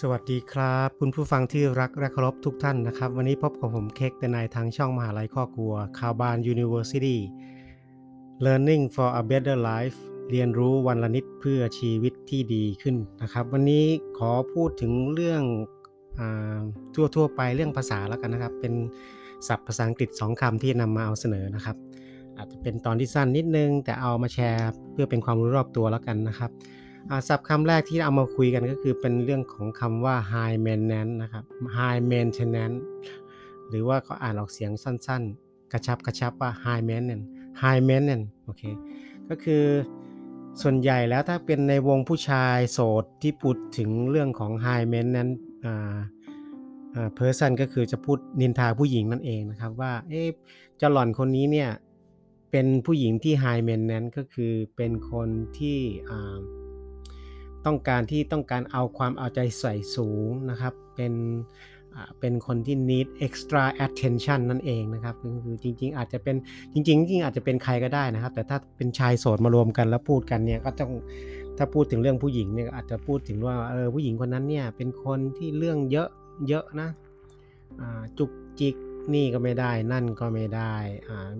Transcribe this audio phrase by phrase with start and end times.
[0.00, 7.16] สวัสดีครับ คุณผู้ฟังที่รักและเคารพทุกท่านนะครับ วันนี้พบกับผมเค้กเดนายทางช่องมหาลัยข้อกลัวคาวบาน University
[8.44, 9.98] Learning for a Better Life
[10.30, 13.84] เรียนรู้วันละนิดเพื่อชีวิตที่ดีขึ้นนะครับ วันนี้
[14.18, 15.42] ขอพูดถึงเรื่อง
[16.94, 18.74] ทั่วทั่วไปเรื่องภาษาแล้วกันนะครับ เป็น
[19.48, 21.76] ศัพท์ภาษาอังกฤษ 2คำที่นำมาเอาเสนอนะครับ
[22.36, 26.52] อาจจะเป็นตอนที่สั้นนิดนึง แต่เอามาแชร์เพื่อเป็นความรู้รอบตัวแล้วกันนะครับ
[27.28, 31.44] ศัพท์คำแรกที่เอามาคุยกันก็คือเป็นเรื่องของคำว่า high maintenance นะครับ
[31.76, 32.78] high maintenance
[33.68, 37.24] หรือว่าเขาอ่านออกเสียงสั้นๆ กระชับกระชับว่า high maintenance
[37.62, 38.62] high maintenance โอเค
[39.28, 39.64] ก็คือ
[40.62, 45.34] ส่วนใหญ่แล้วถ้าเป็นในวงผู้ชายโสดที่พูดถึงเรื่องของ high maintenance
[45.66, 45.96] อ่า
[46.94, 50.28] อ่า person ก็คือจะพูดนินทาผู้หญิงนั่นเองนะครับว่าเอ๊ะ
[50.78, 51.70] เจ้าหล่อนคนนี้เนี่ย
[52.50, 55.78] เป็นผู้หญิงที่ high maintenance ก็คือเป็นคนที่
[56.10, 56.36] อ่า
[57.66, 61.14] ต้องการที่ต้องการเอาความเอาใจใส่สูงนะครับ เป็น
[62.20, 66.36] เป็นคนที่ need extra attention นั่นเองนะครับคือจริง ๆ อาจจะเป็น
[66.72, 70.92] จริงๆจริงอาจจะเป็นใครก็ได้นะครับ แต่ถ้าเป็นชายโสดมารวมกันแล้วพูดกันเนี่ยก็ต้อง
[71.58, 76.08] ถ้าพูดถึงเรื่องผู้หญิงเนี่ยอาจจะพูดถึงว่าเออผู้หญิงคนนั้นเนี่ยเป็นคนที่เรื่องเยอะ
[76.48, 76.88] เยอะนะ
[78.18, 78.76] จุกจิก
[79.14, 80.74] นี่ก็ไม่ได้นั่นก็ไม่ได้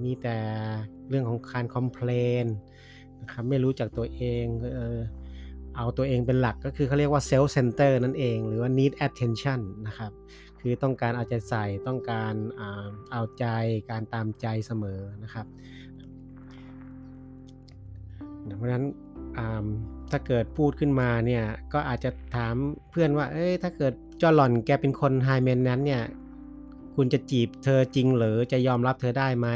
[0.02, 0.36] มีแต่
[1.08, 2.10] เรื่องของการคอมเพล
[2.42, 2.44] น
[3.20, 4.98] นะครับไม่รู้จักตัวเองเออ
[5.76, 10.12] เอาตัวเองเป็นหลักก็คือเขาเรียกว่า self center นั่นเอง หรือว่า need attention นะครับ
[10.60, 12.34] คือต้องการเอาใจใส่ต้องการ
[13.12, 13.46] เอาใจ
[13.90, 15.46] การตามใจเสมอนะครับ
[18.56, 18.86] เพราะฉะนั้น
[20.10, 22.54] ถ้าเกิดพูดขึ้นมาเนี่ยก็อาจจะถาม
[22.90, 23.92] เพื่อนว่า เอ้ยถ้าเกิด
[24.22, 26.02] จอหล่อนแกเป็นคนไฮเมนนั้นเนี่ย
[26.96, 29.48] คุณจะจีบเธอจริงหรือจะยอมรับเธอได้ไหม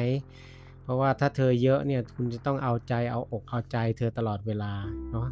[0.82, 4.72] เพราะว่าถ้าเธอเยอะเนี่ยคุณจะต้องเอาใจเอาอกเอาใจเธอตลอดเวลา
[5.12, 5.28] เนาะ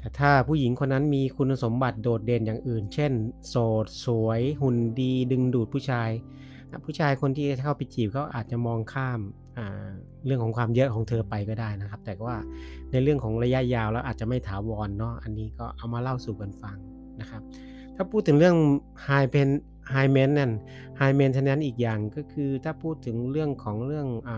[0.00, 3.12] แต่ถ้าผู้หญิงคนนั้นมีคุณสมบัติโดดเด่นอย่างอื่น เช่น
[3.48, 6.10] โสด สวย หุ่นดี ดึงดูดผู้ชาย
[6.84, 9.20] ผู้ชายคนที่เข้าไปจีบเขาอาจจะมองข้าม
[10.26, 12.36] เรื่องของความเยอะของเธอไปก็ได้นะครับ แต่ว่า
[12.90, 16.76] ในเรื่องของระยะยาวแล้วอาจจะไม่ถาวรเนาะ อันนี้ก็เอามาเล่าสู่กันฟัง
[17.20, 17.42] นะครับ
[17.96, 18.56] ถ้าพูดถึงเรื่อง
[19.06, 19.48] high pen
[19.92, 20.56] high maintenance
[21.00, 24.30] high maintenance อีกอย่างก็คือถ้าพูดถึงเรื่องของเรื่องอ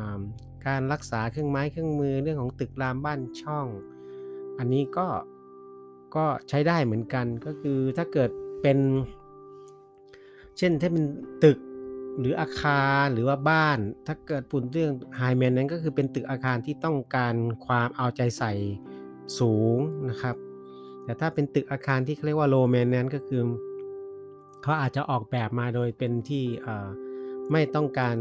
[0.67, 3.67] การรักษาเครื่องไม้เครื่องมือเรื่องของตึกรามบ้านช่อง
[4.59, 5.07] อันนี้ก็
[6.17, 8.31] ก็ใช้ได้เหมือนกันก็คือถ้าเกิด
[8.63, 8.79] เป็น
[10.59, 11.05] เช่นถ้าเป็น
[11.45, 11.59] ตึก
[12.19, 17.35] หรืออาคารหรือว่าบ้าน ถ้าเกิดปุ่นเรื่องไฮแมนนั้นก็คือเป็นตึกอาคารที่ต้องการ
[17.67, 18.53] ความเอาใจใส่
[19.39, 19.79] สูง
[20.11, 20.37] นะครับ
[21.05, 23.43] แต่ถ้าเป็นตึกอาคารที่เขาเรียกว่าโลแมนนั้นก็คือ
[24.63, 26.45] เขาอาจจะออกแบบมาโดยเป็นที่
[27.53, 28.17] ไม่ต้องการ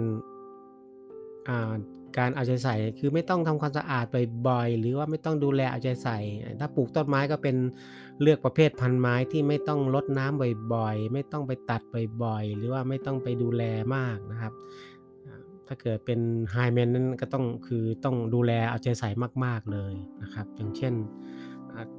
[2.18, 4.06] การเอาใจใส่คือไม่ต้องทำความสะอาด
[4.48, 6.18] บ่อยๆหรือว่าไม่ต้องดูแลเอาใจใส่
[6.60, 7.56] ถ้าปลูกต้นไม้ก็เป็น
[8.22, 11.82] เลือกประเภทพันธุ์ไม้ที่ไม่ต้องรดน้ำบ่อยๆ ไม่ต้องไปตัด
[12.24, 13.64] บ่อยๆ หรือว่าไม่ต้องไปดูแล
[13.96, 14.54] มากนะครับ
[15.68, 16.20] ถ้าเกิดเป็น
[16.52, 19.10] ไฮแมนนั้นก็ต้องคือต้องดูแลเอาใจใส่
[19.46, 20.94] มากๆเลยนะครับ อย่างเช่น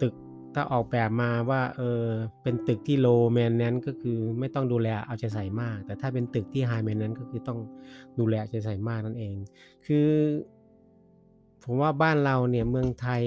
[0.00, 0.14] ตึก
[0.54, 2.04] ถ้าออกแบบมาว่าเออ
[2.42, 7.58] เป็นตึกที่โลแมนนั้นก็คือไม่ต้องดูแลเอาใจใส่มาก แต่ถ้าเป็นตึกที่ไฮแมนนั้นก็คือต้อง
[8.18, 9.36] ดูแลเอาใจใส่มากนั่นเอง
[9.86, 10.08] คือ
[11.64, 13.22] ผมว่าบ้านเราเนี่ยเมืองไทย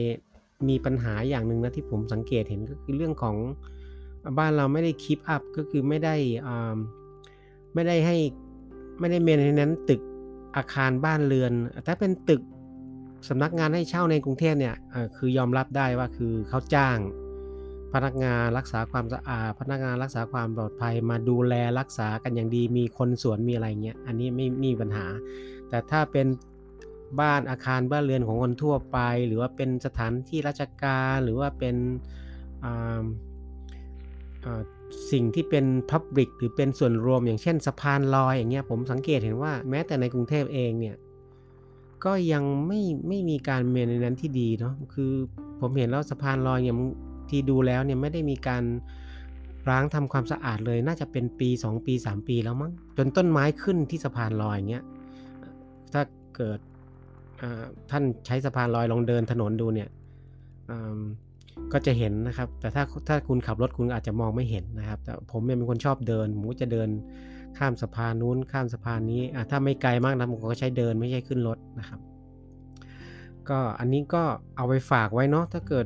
[0.69, 3.35] มีปัญหาอย่างหนึ่งนะที่ผมสังเกตเห็นก็คือเรื่องของ
[4.39, 6.15] บ้านเราไม่ได้คีปอัพก็คือไม่ได้
[7.73, 8.17] ไม่ได้ให้
[8.99, 10.01] ไม่ได้เมนนั้นตึก
[10.55, 11.51] อาคารบ้านเรือน
[11.87, 12.41] ถ้าเป็นตึก
[13.29, 14.75] สำนักงานให้เช่าในกรุงเทพเนี่ย
[15.17, 16.97] คือยอมรับได้ว่าคือเขาจ้าง
[17.93, 25.05] พนักงานรักษาความสะอาดพนักงานรักษาความปลอดภัยมาดูแลรักษากันอย่างดีมีคนสวนมีอะไรเงี้ยอันนี้ไม่มีปัญหา
[25.69, 26.27] แต่ถ้าเป็น
[27.21, 31.75] บ้านอาคารบ้านเรือนของคนทั่วไป หรือว่าเป็นสถานที่ราชการหรือว่าเป็น
[35.11, 40.95] สิ่งที่เป็นพับลิกหรือเป็นส่วนรวมอย่างเช่นสะพานลอยอย่างเงี้ยผมสังเกตเห็นว่าแม้แต่ในกรุงเทพเองเนี่ย
[42.05, 45.11] ก็ยังไม่ไม่มีการเมนในนั้นที่ดีเนาะคือ
[45.61, 46.75] ผมเห็นแล้วสะพานลอยเนี่ย
[47.29, 48.63] ที่ดูแล้วเนี่ยไม่ได้มีการ
[49.69, 54.83] ล้างทำความสะอาดเลยน่าจะเป็นปี 2 ปี 3 ปีแล้วมั้งจนต้นไม้ขึ้นที่สะพานลอยเงี้ย
[55.93, 56.01] ถ้า
[56.35, 56.59] เกิด
[57.91, 59.89] ท่านใช้สะพานลอยลองเดินถนนดูเนี่ย
[61.73, 66.89] ก็จะเห็นนะครับ แต่ถ้าถ้าคุณขับรถคุณอาจจะมองไม่เห็นนะครับ แต่ผมเป็นคนชอบเดินผมก็จะเดิน
[67.57, 71.99] ข้ามสะพานนู้นข้ามสะพานนี้ถ้าไม่ไกลมากนะผมก็ใช้เดินไม่ใช่ขึ้นรถนะครับ
[73.49, 74.23] ก็อันนี้ก็
[74.55, 75.85] เอาไปฝากไว้เนาะถ้าเกิด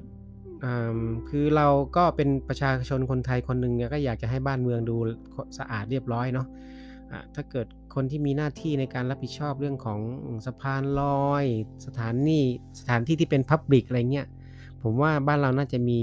[1.30, 1.68] คือเรา
[1.98, 4.96] ก็เป็นประชาชนคนไทยคนหนึ่งเนี่ยก็อยากจะให้บ้านเมืองดู
[5.58, 6.48] สะอาดเรียบร้อยเนาะ
[7.36, 10.00] ถ้าเกิดคนที่มีหน้าที่ในการรับผิดชอบเรื่องของ
[10.46, 11.46] สะพานลอย
[11.86, 12.44] สถานนี่
[12.80, 14.28] สถานที่ที่เป็นพับบิกอะไรเงี้ย
[14.82, 16.00] ผมว่าบ้านเราน่าจะมี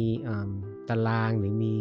[0.89, 1.75] ตารางหรือมี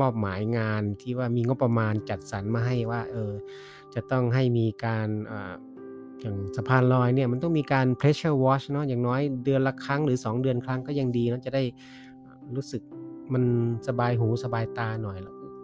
[0.00, 3.32] มอบหมายงานที่ว่ามีงบประมาณจัดสรรมาให้ว่าเออ
[3.94, 5.08] จะต้องให้มีการ
[6.20, 11.62] อย่างสะพานลอยเนี่ยมันต้องมีการ pressure wash เนาะอย่างน้อยเดือนละครั้งหรือ 2 เดือนครั้งก็ยังดีเนาะจะได้
[12.56, 12.82] รู้สึก
[13.32, 13.42] มัน
[13.88, 15.18] สบายหูสบายตาหน่อย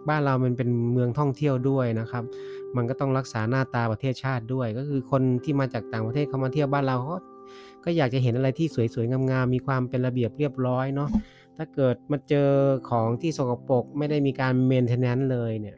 [0.09, 2.23] บ้านเรามันเป็นเมืองท่องเที่ยวด้วยนะครับ
[2.75, 7.17] มันก็ต้องรักษาหน้าตาประเทศชาติด้วย ก็คือคนที่มาจากต่างประเทศเขามาเที่ยวบ้านเราเขา
[7.85, 11.09] ก็อยากจะเห็นอะไรที่สวยๆงามๆมีความเป็นระเบียบเรียบร้อยเนาะ
[11.57, 12.49] ถ้าเกิดมาเจอ
[12.89, 15.77] ของที่สกปรกไม่ได้มีการเมนเทนแนนซ์เลยเนี่ย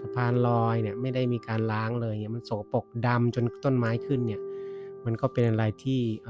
[0.00, 4.40] สะพานลอยเนี่ยไม่ได้มีการล้างเลยเนี่ยมันสกปรกดำจนต้นไม้ขึ้นเนี่ย
[5.04, 6.28] มันก็เป็นอะไรที่เ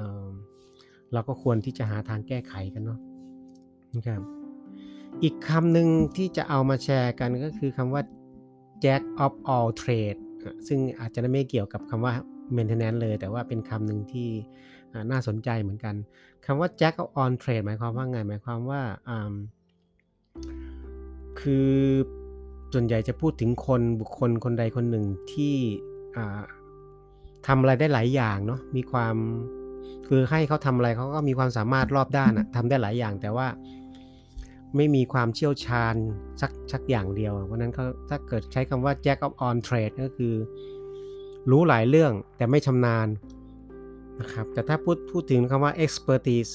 [1.12, 2.98] เราก็ควรที่จะหาทางแก้ไขกันเนาะ
[3.94, 4.22] นะครับ
[5.22, 8.02] อีกคำหนึ่งที่จะเอามาแชร์กันก็คือคำว่า
[8.84, 10.18] jack of all trade
[10.66, 12.14] ซึ่งอาจจะไม่เกี่ยวกับคำว่า
[12.56, 14.28] maintenance เลย แต่ว่าเป็นคำหนึ่งที่
[15.10, 15.94] น่าสนใจเหมือนกัน
[16.44, 18.82] คำว่า jack of all trade หมายความว่าไง หมายความว่า
[21.40, 21.70] คือ
[22.72, 25.56] ส่วนใหญ่จะพูดถึงคนบุคคลคนใดคนหนึ่งที่
[27.46, 29.16] ทำอะไรได้หลายอย่างเนาะมีความ
[30.08, 33.48] คือให้เขาทำอะไรเขาก็มีความสามารถรอบด้านอะทำได้หลายอย่างแต่ว่า
[34.76, 35.94] ไม่มีความเชี่ยวชาญ
[36.40, 40.34] สักชักอย่างเดียวเพราะนั้นเขาถ้าเกิดใช้คำว่า jack of all trade ก็คือ
[41.50, 43.06] รู้หลายเรื่องแต่ไม่ชำนาญ
[44.20, 46.52] นะครับแต่ถ้าพูดพูดถึงคำว่า expertise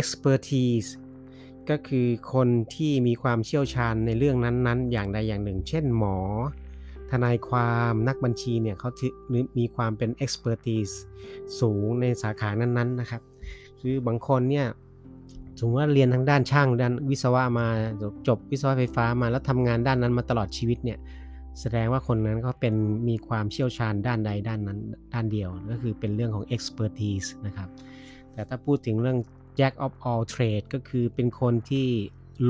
[0.00, 0.88] expertise
[1.70, 6.16] ก็คือคนที่มีความเชี่ยวชาญในเรื่องนั้นๆ อย่างใดอย่างหนึ่ง เช่นหมอ
[7.10, 8.90] ทนายความนักบัญชีเนี่ยเขา
[9.58, 10.94] มีความเป็น expertise
[11.60, 13.22] สูงในสาขานั้นๆนะครับ
[13.80, 14.66] คือบางคนเนี่ย
[15.58, 17.66] สมมติว่าเรียนทางด้านช่างด้านวิศวะมา
[18.28, 20.98] จบวิศวะไฟฟ้ามาแล้วทำงานด้านนั้นมาตลอดชีวิตเนี่ย
[21.60, 22.74] แสดงว่าคนนั้นก็เป็น
[23.08, 24.78] มีความเชี่ยวชาญด้านใดด้านนั้น
[25.14, 27.68] ด้านเดียวก็คือเป็นเรื่องของ expertise นะครับ
[28.32, 29.18] แต่ถ้าพูดถึงเรื่อง
[29.60, 31.88] jack of all trade ก็คือเป็นคนที่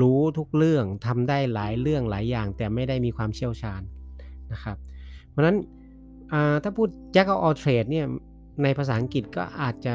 [0.01, 3.81] รู้ทุกเรื่องทำได้หลายเรื่องหลายอย่าง แต่ไม่ได้มีความเชี่ยวชาญ
[4.53, 4.77] นะครับ
[5.29, 5.57] เพราะนั้น
[6.63, 8.05] ถ้าพูด jack of all trade เนี่ย
[8.63, 9.93] ในภาษาอังกฤษก็อาจจะ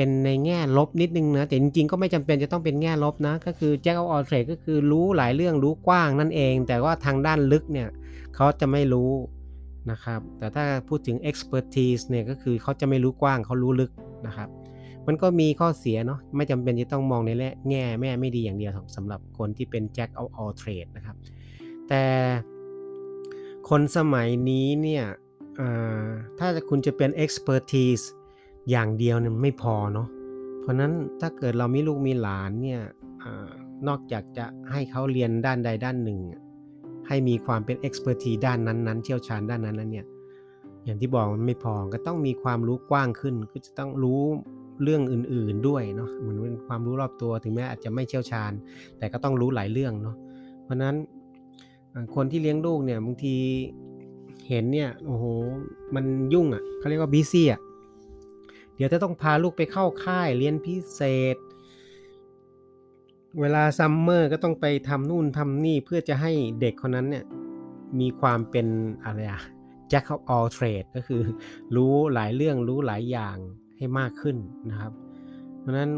[0.00, 7.88] เป็นในแง่ลบนิดนึงนะแต่จริงๆ ก็ไม่จำเป็นจะต้องเป็นแง่ลบนะ ก็คือ Jack of all trades ก็คือรู้หลายเรื่องรู้กว้างนั่นเอง แต่ว่าทางด้านลึกเนี่ย
[8.34, 9.10] เขาจะไม่รู้
[9.90, 13.90] นะครับ แต่ถ้าพูดถึง expertise เนี่ยก็คือเขาจะไม่รู้กว้างเขารู้ลึก
[14.26, 14.48] นะครับ
[15.06, 17.30] มันก็มีข้อเสียเนาะไม่จำเป็นจะต้องมองใน
[17.70, 21.16] แง่แม่ไม่ดีอย่างเดียวสำหรับคนที่เป็น Jack of all trades นะครับ
[21.88, 22.04] แต่
[23.68, 25.04] คนสมัยนี้เนี่ย
[26.38, 28.04] ถ้าคุณจะเป็น expertise
[28.70, 30.08] อย่างเดียวเนี่ยไม่พอเนาะ
[30.60, 32.82] เพราะนั้นถ้าเกิดเรามีลูกมีหลานเนี่ย
[33.22, 33.24] อ
[33.88, 36.18] นอกจากจะให้เขาเรียนด้านใดด้านหนึ่ง
[37.08, 40.06] ให้มีความเป็นเอ็กซ์เพรสทีด้านนั้นๆ เชี่ยวชาญด้านนั้นนั้นเนี่ย
[40.84, 44.22] อย่างที่บอกมันไม่พอก็ต้องมีความรู้กว้างขึ้น ก็จะต้องรู้
[44.82, 48.52] เรื่องอื่นๆด้วยเนาะเหมือนเป็นความรู้รอบตัวถึงแม้อาจจะไม่เชี่ยวชาญ
[48.98, 50.16] แต่ก็ต้องรู้หลายเรื่องเนาะ
[50.64, 50.94] เพราะนั้น
[52.14, 53.36] คนที่เลี้ยงลูกเนี่ยบางที
[54.48, 55.24] เห็นเนี่ยโอ้โห
[55.94, 57.60] มันยุ่งอะ่ะเขาเรียกว่า busy อะ
[58.82, 61.00] ดี๋ยวจะต้องพาลูกไปเข้าค่ายเรียนพิเศ
[61.34, 61.36] ษ
[63.40, 67.24] เวลา summer ก็ต้องไปทำนู่นทำนี่เพื่อจะให้เด็กคนนั้นเนี่ย
[68.00, 68.66] มีความเป็น
[69.04, 69.42] อะไรอะ
[69.90, 71.22] jack of all trade ก็คือ
[71.76, 73.36] รู้หลายเรื่องรู้หลายอย่าง
[73.76, 74.36] ให้มากขึ้น
[74.70, 74.92] นะครับ
[75.58, 75.90] เพราะนั้น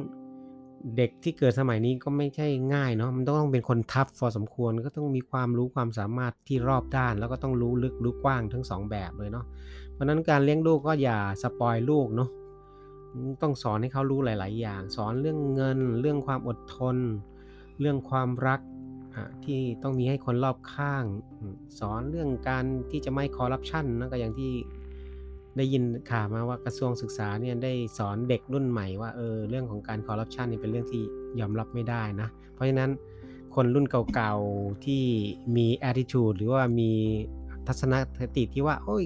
[0.97, 9.47] เด็กที่เกิดสมัยนี้ก็ไม่ใช่ง่ายเนาะมันต้องเป็นคนทัฟพอสมควรก็ต้องมีความรู้ความสามารถที่รอบด้าน แล้วก็ต้องรู้ลึกรู้กว้างทั้ง 2 แบบเลยเนาะ
[9.93, 12.31] เพราะนั้นการเลี้ยงลูกก็อย่าสปอยลูกเนาะ
[13.43, 16.97] ต้องสอนให้เขารู้หลาย ๆ อย่าง สอนเรื่องเงิน เรื่องความอดทน
[17.81, 18.61] เรื่องความรัก
[19.45, 21.05] ที่ต้องมีให้คนรอบข้าง
[21.79, 24.53] สอนเรื่องการที่จะไม่คอร์รัปชันนะก็อย่างที่
[25.57, 31.03] ได้ยินข่าวมาว่ากระทรวงศึกษาเนี่ยได้สอนเด็กรุ่นใหม่ว่าเออเรื่องของการคอร์รัปชันนี่เป็นเรื่องที่
[31.41, 32.91] ยอมรับไม่ได้นะ เพราะฉะนั้น
[33.55, 35.03] คนรุ่นเก่าๆที่
[35.57, 36.93] มี attitude หรือว่ามี
[37.67, 39.05] ทัศนคติที่ว่าโอ้ย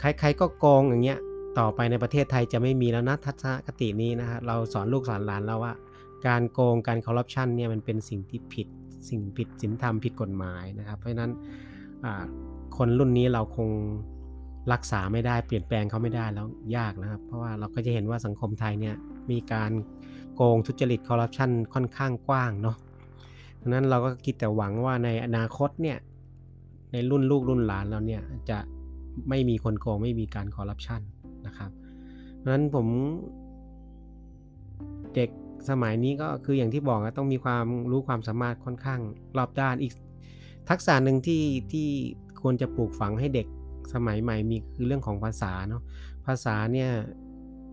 [0.00, 1.20] ใครๆก็โกงอย่างเงี้ย
[1.58, 5.74] ต่อไปในประเทศไทยจะไม่มีแล้วนะทัศนคตินี้นะฮะเราสอนลูกสอนหลานเราว่า
[6.26, 8.66] การโกงการคอร์รัปชันเนี่ยมันเป็นสิ่งที่ผิด
[9.08, 11.30] สิ่งผิดศีลธรรมผิดกฎหมายนะครับ เพราะฉะนั้น
[12.76, 13.68] คนรุ่นนี้เราคง
[14.72, 18.94] รักษาไม่ได้เปลี่ยนแปลงเขาไม่ได้แล้วยากนะครับ เพราะว่าเราก็จะเห็นว่าสังคมไทยเนี่ย
[19.30, 19.72] มีการ
[20.34, 22.76] โกงทุจริตคอร์รัปชันค่อนข้างกว้างเนาะ
[23.60, 25.98] ดังนั้นเราก็คิดแต่หวังว่าในอนาคตเนี่ย
[26.92, 28.58] ในรุ่นลูกรุ่นหลานเราเนี่ยจะ
[29.28, 31.00] ไม่มีคนโกงไม่มีการคอร์รัปชัน
[31.52, 31.72] นะครับ
[32.38, 32.86] เพราะฉะนั้นผม
[35.14, 35.30] เด็ก
[35.70, 39.00] สมัยนี้ก็คืออย่างที่บอกนะต้องมีความรู้ความสามารถค่อนข้าง
[39.36, 39.92] รอบด้านอีก
[40.70, 41.42] ทักษะหนึ่งที่
[41.72, 41.88] ที่
[42.42, 43.46] ควรจะปลูกฝังให้เด็ก
[43.94, 45.82] สมัยใหม่มีคือเรื่องของภาษาเนาะ
[46.26, 46.90] ภาษาเนี่ย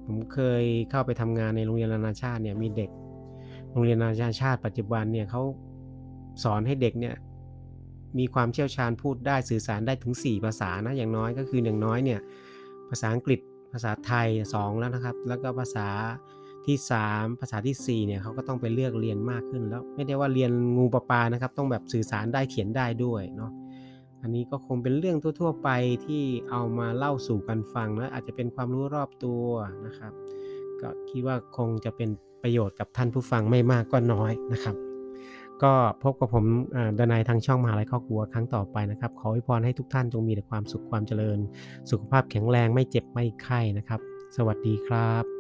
[0.05, 2.89] ผมเคยเข้าไปทำงานในโรงเรียนนานาชาติเนี่ยมีเด็ก
[3.71, 5.41] โรงเรียนนานาชาติปัจจุบันเนี่ยเขา
[6.43, 7.15] สอนให้เด็กเนี่ย
[8.19, 12.19] มีความเชี่ยวชาญพูดได้สื่อสารได้ถึง 4 ภาษานะอย่างน้อยก็คืออย่างน้อยเนี่ย
[12.89, 13.39] ภาษาอังกฤษ
[13.72, 15.88] ภาษาไทย 2 แล้วนะครับ แล้วก็ภาษา
[16.66, 23.52] ที่ 3 ภาษาที่4เนี่ยเขาก็ต้องไปเลือกเรียนมากขึ้นแล้ว ไม่ได้ว่าเรียนงูปลาปลานะครับ ต้องแบบสื่อสารได้เขียนได้ด้วยเนาะ
[24.22, 25.70] อันนี้ก็คงเป็นเรื่องทั่ว ๆ ไป
[26.06, 29.44] ที่เอามาเล่าสู่กันฟังและอาจจะเป็นความรู้รอบตัว
[29.86, 30.14] นะครับ
[30.82, 32.10] ก็คิดว่าคงจะเป็น
[32.44, 34.88] ประโยชน์กับท่านผู้ฟังไม่มากก็น้อยนะครับ
[35.63, 35.74] ก็
[36.04, 36.46] พบกับผม
[37.00, 41.39] ดนายทางช่องมหาลัยครอบครัวครั้งต่อไปนะครับ ขออวยพรให้ทุกท่านจงมีแต่ความสุขความเจริญ
[41.92, 44.00] สุขภาพแข็งแรงไม่เจ็บไม่ไข้นะครับ
[44.38, 45.38] สวัสดีครับ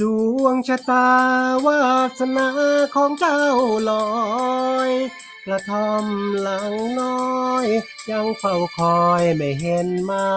[0.00, 0.02] ด
[0.42, 1.08] วงชะตา
[1.66, 1.80] วา
[2.18, 2.48] สนา
[2.94, 3.42] ของเจ้า
[3.90, 4.08] ลอ
[4.88, 4.90] ย
[5.44, 6.04] กระทอม
[6.40, 7.66] หลังน้อย
[8.10, 10.28] ยังเฝ้าคอยไม่เห็นมา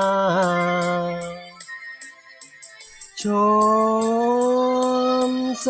[3.21, 3.23] ช
[5.29, 5.67] มโส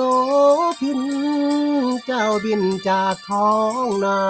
[0.80, 1.02] พิน
[2.06, 4.22] เจ้าบินจากท้องนา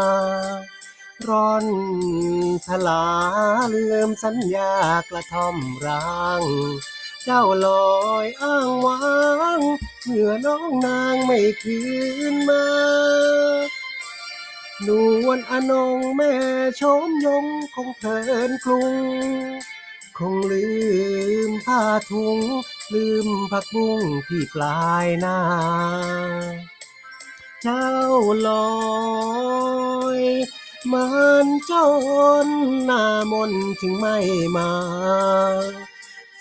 [1.27, 1.65] ร่อน
[2.67, 3.05] ทลา
[3.73, 4.71] ลืมสัญญา
[5.09, 5.55] กระทอม
[5.85, 6.07] ร้า
[6.39, 6.41] ง
[7.25, 9.01] เจ้าลอยอ้างว้า
[9.59, 9.61] ง
[10.03, 11.77] เมื่อน้องนางไม่คื
[12.33, 12.65] นมา
[14.87, 14.89] น
[15.25, 16.33] วลอนงแม่
[16.81, 18.17] ชมยงคงเพลิ
[18.49, 18.95] นกรุง
[20.17, 20.65] คงลื
[21.49, 22.39] มผ้าถุง
[22.93, 25.39] ลืมผักบุ้งที่ปลายนา
[27.61, 27.89] เจ้า
[28.47, 28.71] ลอ
[30.19, 30.21] ย
[30.91, 31.05] มั
[31.45, 31.71] นจ
[32.45, 32.47] น
[32.85, 33.51] หน้ามน
[33.81, 34.17] ถึงไม่
[34.55, 34.71] มา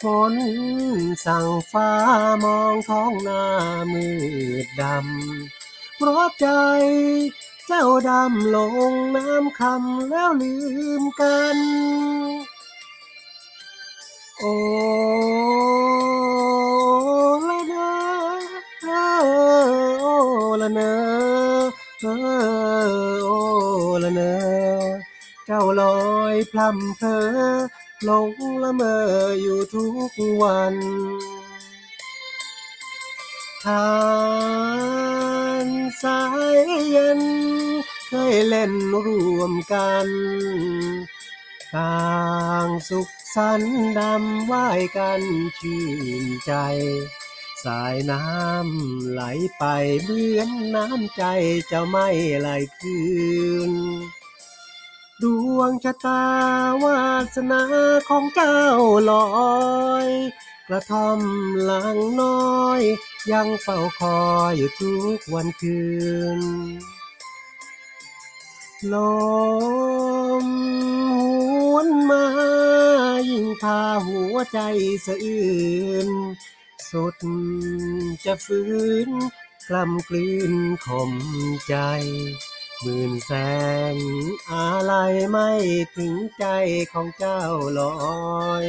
[0.02, 0.34] ฝน
[1.26, 1.90] สั่งฟ้า
[2.44, 3.44] มองท้องหน้า
[3.92, 4.06] มื
[4.64, 6.48] ดดำเพราะใจ
[7.66, 8.58] เจ้าดำล
[8.90, 10.54] งน้ำคำแล้วลื
[11.00, 11.58] มกัน
[14.38, 14.54] โอ้
[17.48, 17.74] ละเน
[19.02, 19.04] อ
[20.00, 20.14] โอ้
[20.62, 20.92] ละเนอ
[23.24, 23.38] โอ้
[24.02, 24.32] ละเนอ
[25.46, 25.98] เจ้าลอ
[26.34, 27.16] ยพลัำเพอ
[28.04, 28.98] หลงละเมอ
[29.42, 30.74] อยู่ทุกวัน
[33.64, 33.94] ทา
[35.64, 35.68] น
[36.02, 36.22] สา
[36.56, 36.58] ย
[36.90, 37.20] เย็น
[38.08, 38.72] เคยเล่น
[39.06, 40.08] รวมกัน
[41.74, 43.62] ต่างสุขสัน
[43.98, 44.54] ดำไหว
[44.98, 45.22] กัน
[45.58, 45.82] ชื่
[46.22, 46.52] นใจ
[47.64, 49.22] สายน้ำไหล
[49.58, 49.64] ไป
[50.02, 51.24] เหมือนน้ำใจ
[51.70, 52.08] จะไม่
[52.40, 52.98] ไหลคื
[53.70, 53.72] น
[55.22, 55.24] ด
[55.56, 56.22] วงชะตา
[56.84, 57.00] วา
[57.34, 57.62] สนา
[58.08, 58.58] ของเจ้า
[59.10, 59.28] ลอ
[60.06, 60.08] ย
[60.68, 61.20] กระทอม
[61.64, 62.80] หลังน้อย
[63.30, 65.80] ยังเฝ้าคอยอยู่ทุกวันคื
[66.38, 66.40] น
[68.92, 68.94] ล
[70.44, 70.46] ม
[71.10, 71.14] ห
[71.74, 72.26] วนมา
[73.30, 74.58] ยิ่งพาหัวใจ
[75.06, 75.48] สะอื้
[76.06, 76.08] น
[76.90, 77.16] สุด
[78.24, 78.70] จะฟื้
[79.08, 79.10] น
[79.68, 80.54] กล้ำกลืน
[80.86, 81.12] ข่ม
[81.68, 81.76] ใจ
[82.82, 83.32] หมื่นแส
[83.94, 83.96] น
[84.52, 84.92] อะไร
[85.30, 85.50] ไม่
[85.96, 86.44] ถึงใจ
[86.92, 87.42] ของเจ้า
[87.78, 88.66] ลอย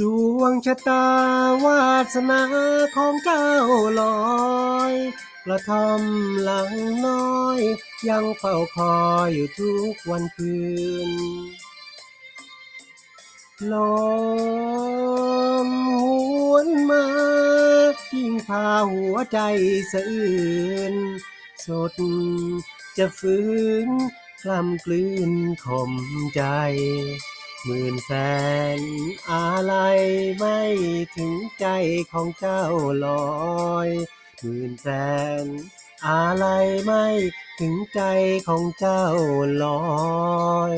[0.00, 0.02] ด
[0.38, 1.06] วงชะตา
[1.64, 1.82] วา
[2.14, 2.42] สนา
[2.96, 3.46] ของเจ้า
[4.00, 4.94] ลอย
[5.44, 6.02] กระทอม
[6.42, 6.72] หลัง
[7.06, 7.60] น้อย
[8.08, 10.56] ยังเฝ้าคอยอยู่ทุกวันคื
[11.08, 11.10] น
[13.72, 13.74] ล
[15.66, 15.92] มห
[16.52, 17.06] วนมา
[18.12, 19.38] ยิ่งพาหัวใจ
[19.92, 20.32] สะอื้
[20.92, 20.94] น
[21.64, 21.94] สด
[22.98, 23.48] จะฟื้
[23.86, 23.88] น
[24.42, 25.32] คลำกลืน
[25.64, 25.92] ข่ม
[26.34, 26.42] ใจ
[27.64, 28.12] หมื่นแส
[28.78, 28.80] น
[29.30, 29.74] อะไร
[30.38, 30.60] ไม่
[31.16, 31.66] ถึงใจ
[32.12, 32.62] ของเจ้า
[33.06, 33.08] ล
[33.70, 33.88] อย
[34.40, 34.88] หมื่นแส
[35.42, 35.44] น
[36.06, 36.46] อะไร
[36.84, 37.06] ไม่
[37.60, 38.00] ถึงใจ
[38.48, 39.04] ของเจ้า
[39.64, 39.78] ลอ
[40.74, 40.76] ย